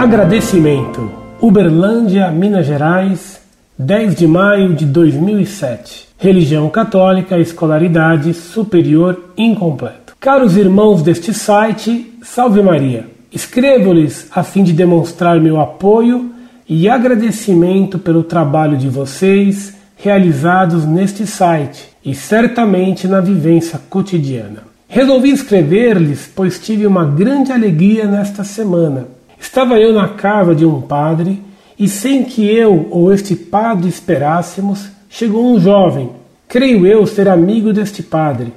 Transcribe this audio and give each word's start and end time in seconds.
Agradecimento. 0.00 1.12
Uberlândia, 1.42 2.30
Minas 2.30 2.64
Gerais, 2.64 3.38
10 3.78 4.14
de 4.14 4.26
maio 4.26 4.74
de 4.74 4.86
2007. 4.86 6.08
Religião 6.16 6.70
católica, 6.70 7.38
escolaridade 7.38 8.32
superior 8.32 9.32
incompleto. 9.36 10.16
Caros 10.18 10.56
irmãos 10.56 11.02
deste 11.02 11.34
site, 11.34 12.14
salve 12.22 12.62
Maria. 12.62 13.08
Escrevo-lhes 13.30 14.26
a 14.34 14.42
fim 14.42 14.64
de 14.64 14.72
demonstrar 14.72 15.38
meu 15.38 15.60
apoio 15.60 16.30
e 16.66 16.88
agradecimento 16.88 17.98
pelo 17.98 18.22
trabalho 18.22 18.78
de 18.78 18.88
vocês 18.88 19.74
realizados 19.98 20.86
neste 20.86 21.26
site 21.26 21.90
e 22.02 22.14
certamente 22.14 23.06
na 23.06 23.20
vivência 23.20 23.78
cotidiana. 23.90 24.62
Resolvi 24.88 25.30
escrever-lhes, 25.30 26.26
pois 26.34 26.58
tive 26.58 26.86
uma 26.86 27.04
grande 27.04 27.52
alegria 27.52 28.06
nesta 28.06 28.42
semana. 28.44 29.19
Estava 29.50 29.80
eu 29.80 29.92
na 29.92 30.06
casa 30.06 30.54
de 30.54 30.64
um 30.64 30.80
padre 30.80 31.42
e, 31.76 31.88
sem 31.88 32.22
que 32.22 32.48
eu 32.48 32.86
ou 32.88 33.12
este 33.12 33.34
padre 33.34 33.88
esperássemos, 33.88 34.88
chegou 35.08 35.52
um 35.52 35.58
jovem, 35.58 36.10
creio 36.46 36.86
eu 36.86 37.04
ser 37.04 37.28
amigo 37.28 37.72
deste 37.72 38.00
padre. 38.00 38.52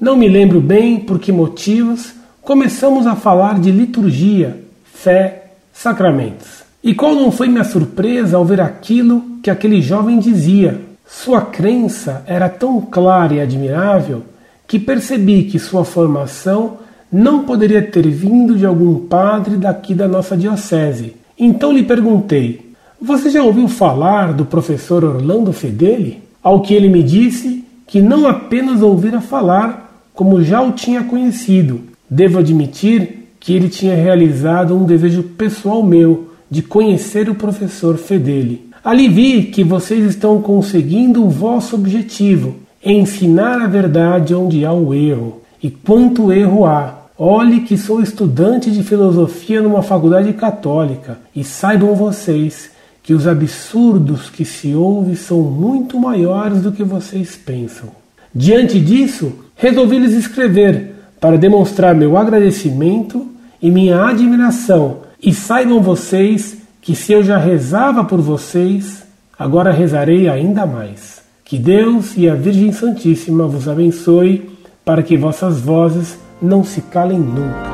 Não 0.00 0.16
me 0.16 0.26
lembro 0.26 0.60
bem 0.60 0.98
por 0.98 1.20
que 1.20 1.30
motivos 1.30 2.12
começamos 2.40 3.06
a 3.06 3.14
falar 3.14 3.60
de 3.60 3.70
liturgia, 3.70 4.60
fé, 4.92 5.52
sacramentos. 5.72 6.64
E 6.82 6.92
qual 6.92 7.14
não 7.14 7.30
foi 7.30 7.46
minha 7.46 7.62
surpresa 7.62 8.36
ao 8.36 8.44
ver 8.44 8.60
aquilo 8.60 9.22
que 9.44 9.48
aquele 9.48 9.80
jovem 9.80 10.18
dizia? 10.18 10.80
Sua 11.06 11.40
crença 11.40 12.24
era 12.26 12.48
tão 12.48 12.80
clara 12.80 13.34
e 13.34 13.40
admirável 13.40 14.24
que 14.66 14.80
percebi 14.80 15.44
que 15.44 15.60
sua 15.60 15.84
formação 15.84 16.78
não 17.12 17.44
poderia 17.44 17.82
ter 17.82 18.08
vindo 18.08 18.56
de 18.56 18.64
algum 18.64 18.94
padre 19.06 19.56
daqui 19.56 19.94
da 19.94 20.08
nossa 20.08 20.34
diocese. 20.34 21.14
Então 21.38 21.70
lhe 21.70 21.82
perguntei: 21.82 22.72
Você 23.00 23.28
já 23.28 23.42
ouviu 23.42 23.68
falar 23.68 24.32
do 24.32 24.46
professor 24.46 25.04
Orlando 25.04 25.52
Fedeli? 25.52 26.22
Ao 26.42 26.60
que 26.62 26.72
ele 26.72 26.88
me 26.88 27.02
disse 27.02 27.64
que 27.86 28.00
não 28.00 28.26
apenas 28.26 28.80
ouvira 28.80 29.20
falar, 29.20 30.08
como 30.14 30.42
já 30.42 30.62
o 30.62 30.72
tinha 30.72 31.04
conhecido. 31.04 31.82
Devo 32.08 32.38
admitir 32.38 33.28
que 33.38 33.52
ele 33.52 33.68
tinha 33.68 33.94
realizado 33.94 34.74
um 34.74 34.84
desejo 34.84 35.22
pessoal 35.22 35.82
meu 35.82 36.28
de 36.50 36.62
conhecer 36.62 37.28
o 37.28 37.34
professor 37.34 37.96
Fedeli. 37.98 38.70
Ali 38.84 39.08
vi 39.08 39.44
que 39.44 39.62
vocês 39.62 40.04
estão 40.04 40.40
conseguindo 40.40 41.24
o 41.24 41.30
vosso 41.30 41.76
objetivo, 41.76 42.56
ensinar 42.84 43.60
a 43.60 43.66
verdade 43.66 44.34
onde 44.34 44.64
há 44.64 44.72
o 44.72 44.92
erro. 44.92 45.40
E 45.62 45.70
quanto 45.70 46.32
erro 46.32 46.66
há, 46.66 47.01
Olhe 47.24 47.60
que 47.60 47.78
sou 47.78 48.02
estudante 48.02 48.68
de 48.68 48.82
filosofia 48.82 49.62
numa 49.62 49.80
faculdade 49.80 50.32
católica 50.32 51.20
e 51.32 51.44
saibam 51.44 51.94
vocês 51.94 52.72
que 53.00 53.14
os 53.14 53.28
absurdos 53.28 54.28
que 54.28 54.44
se 54.44 54.74
ouvem 54.74 55.14
são 55.14 55.40
muito 55.40 56.00
maiores 56.00 56.62
do 56.62 56.72
que 56.72 56.82
vocês 56.82 57.36
pensam. 57.36 57.90
Diante 58.34 58.80
disso, 58.80 59.32
resolvi 59.54 60.00
lhes 60.00 60.14
escrever 60.14 60.96
para 61.20 61.38
demonstrar 61.38 61.94
meu 61.94 62.16
agradecimento 62.16 63.28
e 63.62 63.70
minha 63.70 64.04
admiração, 64.04 65.02
e 65.22 65.32
saibam 65.32 65.80
vocês 65.80 66.56
que 66.80 66.96
se 66.96 67.12
eu 67.12 67.22
já 67.22 67.38
rezava 67.38 68.02
por 68.02 68.20
vocês, 68.20 69.04
agora 69.38 69.70
rezarei 69.70 70.28
ainda 70.28 70.66
mais. 70.66 71.22
Que 71.44 71.56
Deus 71.56 72.16
e 72.16 72.28
a 72.28 72.34
Virgem 72.34 72.72
Santíssima 72.72 73.46
vos 73.46 73.68
abençoe 73.68 74.50
para 74.84 75.04
que 75.04 75.16
vossas 75.16 75.60
vozes 75.60 76.18
não 76.42 76.64
se 76.64 76.82
calem 76.82 77.18
nunca. 77.18 77.70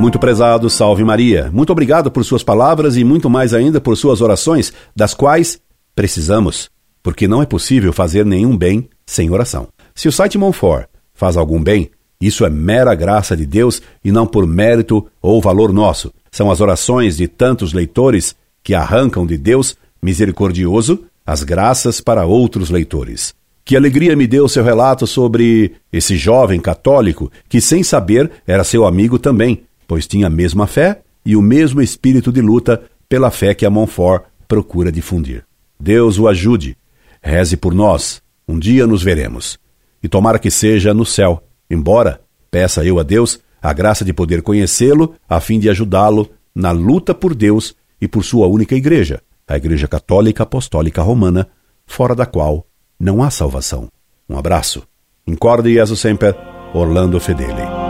Muito 0.00 0.18
prezado, 0.18 0.68
salve 0.68 1.04
Maria. 1.04 1.48
Muito 1.52 1.70
obrigado 1.70 2.10
por 2.10 2.24
suas 2.24 2.42
palavras 2.42 2.96
e 2.96 3.04
muito 3.04 3.30
mais 3.30 3.54
ainda 3.54 3.80
por 3.80 3.96
suas 3.96 4.20
orações, 4.20 4.72
das 4.96 5.14
quais 5.14 5.60
precisamos, 5.94 6.68
porque 7.02 7.28
não 7.28 7.40
é 7.40 7.46
possível 7.46 7.92
fazer 7.92 8.26
nenhum 8.26 8.56
bem 8.56 8.88
sem 9.06 9.30
oração. 9.30 9.68
Se 9.94 10.08
o 10.08 10.12
site 10.12 10.36
Monfort 10.36 10.88
faz 11.14 11.36
algum 11.36 11.62
bem, 11.62 11.88
isso 12.20 12.44
é 12.44 12.50
mera 12.50 12.94
graça 12.96 13.36
de 13.36 13.46
Deus 13.46 13.80
e 14.04 14.10
não 14.10 14.26
por 14.26 14.44
mérito 14.44 15.06
ou 15.20 15.40
valor 15.40 15.72
nosso. 15.72 16.12
São 16.32 16.50
as 16.50 16.60
orações 16.60 17.16
de 17.16 17.28
tantos 17.28 17.72
leitores 17.72 18.34
que 18.62 18.74
arrancam 18.74 19.24
de 19.24 19.38
Deus 19.38 19.76
misericordioso 20.02 21.04
as 21.24 21.44
graças 21.44 22.00
para 22.00 22.26
outros 22.26 22.70
leitores. 22.70 23.32
Que 23.64 23.76
alegria 23.76 24.16
me 24.16 24.26
deu 24.26 24.48
seu 24.48 24.64
relato 24.64 25.06
sobre 25.06 25.74
esse 25.92 26.16
jovem 26.16 26.60
católico 26.60 27.30
que, 27.48 27.60
sem 27.60 27.82
saber, 27.82 28.30
era 28.46 28.64
seu 28.64 28.84
amigo 28.84 29.18
também, 29.18 29.62
pois 29.86 30.06
tinha 30.06 30.26
a 30.26 30.30
mesma 30.30 30.66
fé 30.66 31.02
e 31.24 31.36
o 31.36 31.42
mesmo 31.42 31.80
espírito 31.80 32.32
de 32.32 32.40
luta 32.40 32.82
pela 33.08 33.30
fé 33.30 33.54
que 33.54 33.64
a 33.64 33.70
Montfort 33.70 34.24
procura 34.48 34.90
difundir. 34.90 35.44
Deus 35.78 36.18
o 36.18 36.26
ajude. 36.26 36.76
Reze 37.22 37.56
por 37.56 37.72
nós. 37.72 38.20
Um 38.48 38.58
dia 38.58 38.86
nos 38.86 39.02
veremos. 39.02 39.58
E 40.02 40.08
tomara 40.08 40.38
que 40.38 40.50
seja 40.50 40.92
no 40.92 41.06
céu, 41.06 41.42
embora 41.70 42.20
peça 42.50 42.84
eu 42.84 42.98
a 42.98 43.04
Deus 43.04 43.38
a 43.62 43.72
graça 43.72 44.04
de 44.04 44.12
poder 44.12 44.42
conhecê-lo, 44.42 45.14
a 45.28 45.38
fim 45.38 45.60
de 45.60 45.70
ajudá-lo 45.70 46.28
na 46.52 46.72
luta 46.72 47.14
por 47.14 47.32
Deus 47.32 47.76
e 48.00 48.08
por 48.08 48.24
sua 48.24 48.48
única 48.48 48.74
igreja, 48.74 49.22
a 49.46 49.56
Igreja 49.56 49.86
Católica 49.86 50.42
Apostólica 50.42 51.02
Romana, 51.02 51.48
fora 51.86 52.14
da 52.14 52.26
qual 52.26 52.66
não 53.02 53.20
há 53.20 53.30
salvação. 53.30 53.88
Um 54.30 54.38
abraço. 54.38 54.84
Incorde 55.26 55.74
Jesus 55.74 55.98
Semper, 55.98 56.36
Orlando 56.72 57.18
Fedeli. 57.18 57.81